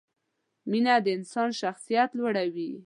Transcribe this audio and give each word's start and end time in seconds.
مینه 0.69 0.95
د 1.05 1.07
انسان 1.17 1.49
شخصیت 1.61 2.09
لوړوي. 2.19 2.71